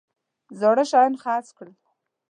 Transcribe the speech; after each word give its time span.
زاړه 0.59 0.83
شیان 0.91 1.13
خرڅ 1.21 1.47
کړل. 1.57 1.73